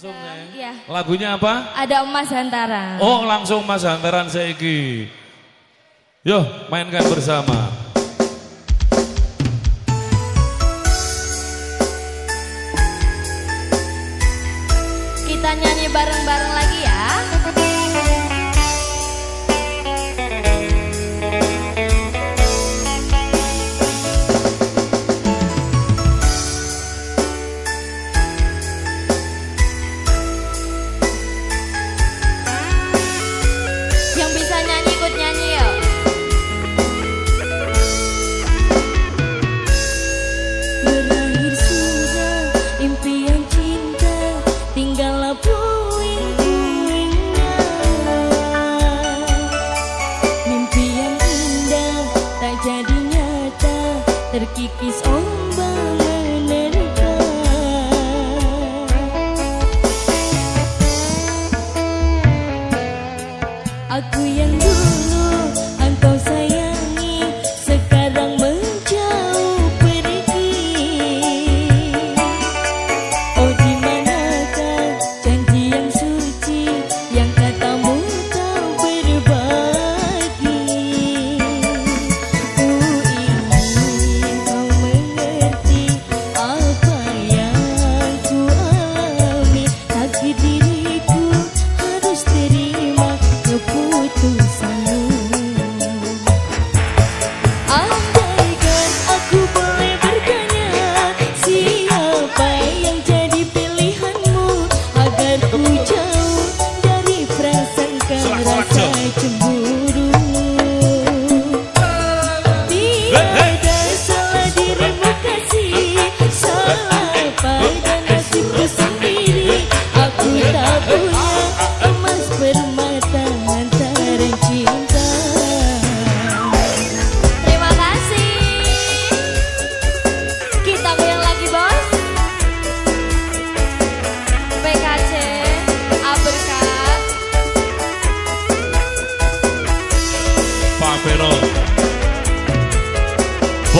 [0.00, 0.16] langsung
[0.56, 0.72] iya.
[0.72, 0.72] ya.
[0.72, 0.88] ya.
[0.88, 1.76] Lagunya apa?
[1.76, 2.96] Ada Emas Hantaran.
[3.04, 4.56] Oh, langsung Emas Hantaran saya
[6.24, 6.40] Yo,
[6.72, 7.79] mainkan bersama.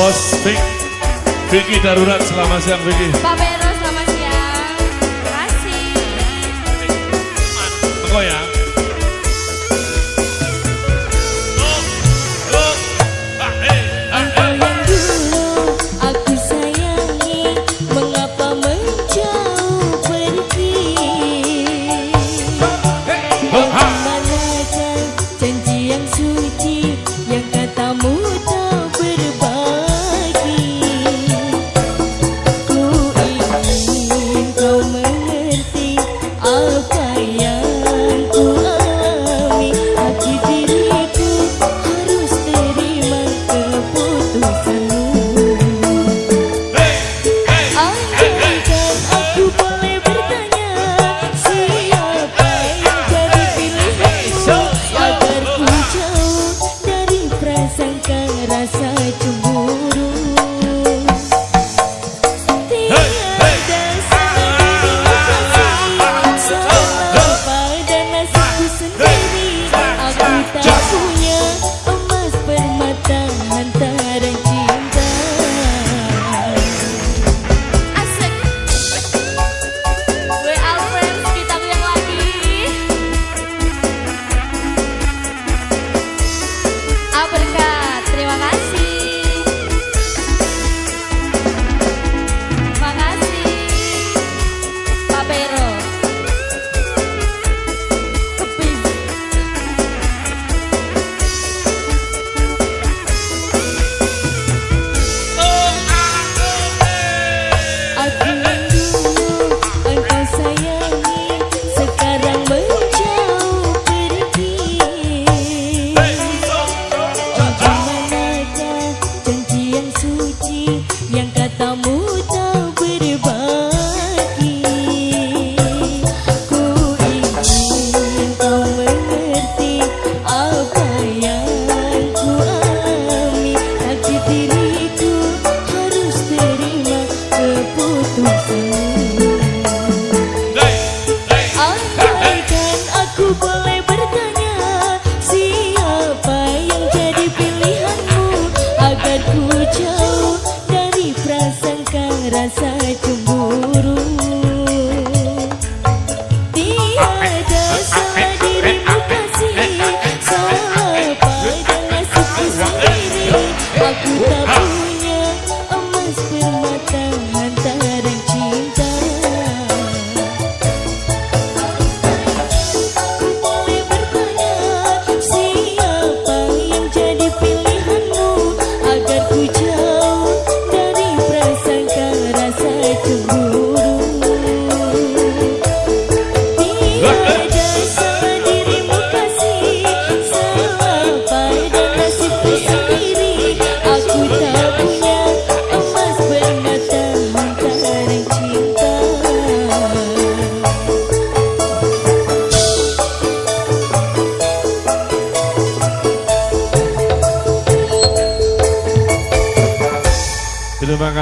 [0.00, 0.32] Bos
[1.52, 3.12] Vicky darurat selama siang Vicky.
[3.20, 3.49] Pape.
[37.18, 37.49] Yeah.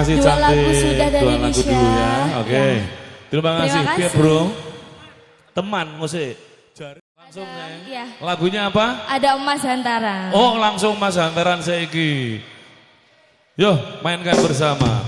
[0.09, 0.45] kasih dua cantik.
[0.49, 1.69] lagu sudah dari dua lagu Nisha.
[1.69, 2.13] dulu ya.
[2.17, 2.49] Oke.
[2.49, 2.73] Okay.
[2.73, 2.87] Ya.
[3.29, 3.81] Terima kasih.
[3.85, 3.99] Terima.
[4.01, 4.41] Iya, bro.
[5.53, 6.35] Teman musik.
[6.73, 7.01] Jari.
[7.19, 7.69] Langsung Ada.
[7.69, 7.77] Ya.
[7.85, 8.05] Iya.
[8.25, 8.87] Lagunya apa?
[9.05, 10.29] Ada Emas Hantaran.
[10.33, 12.41] Oh langsung emas Hantaran seiki.
[13.59, 15.08] Yo mainkan bersama.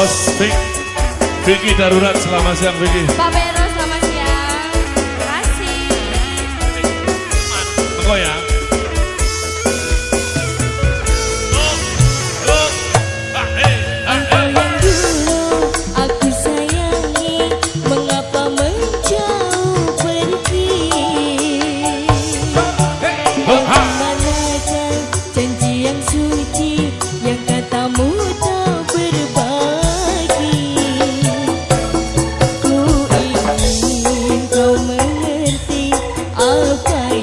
[0.00, 0.56] Posting
[1.44, 3.04] Vicky darurat selamat siang Vicky.
[3.20, 3.59] Pak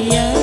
[0.05, 0.36] yeah.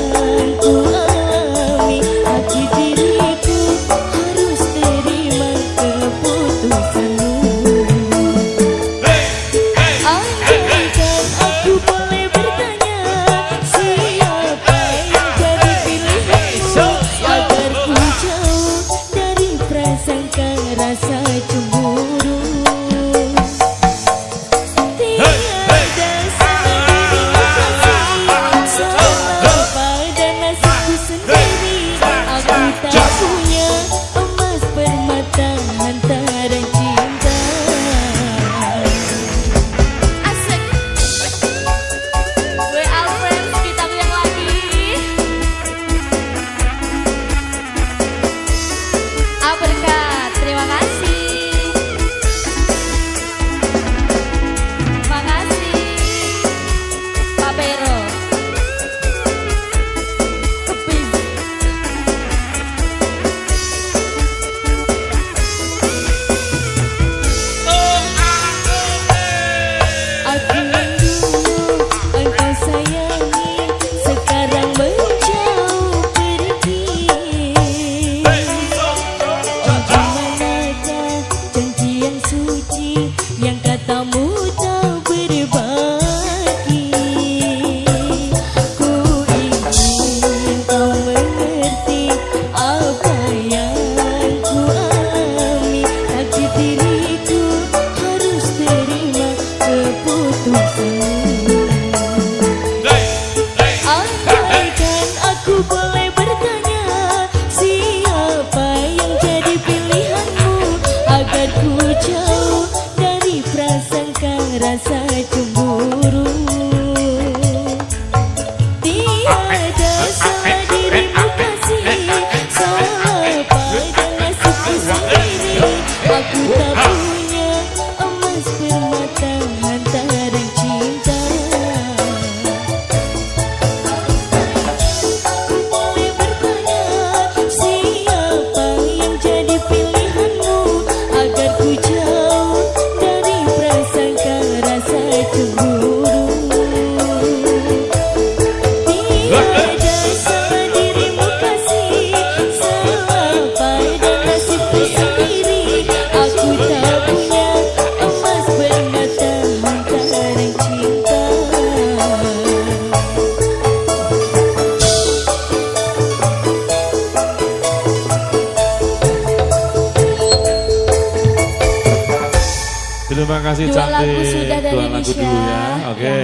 [173.55, 173.95] Kasih Dua cantik.
[173.95, 175.15] lagu sudah dari Dua lagu Nisha.
[175.15, 175.63] dulu ya.
[175.89, 176.03] Oke.
[176.05, 176.19] Ya.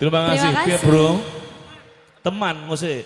[0.00, 0.48] Terima kasih.
[0.48, 1.12] Terima kasih.
[2.22, 3.02] Teman musik.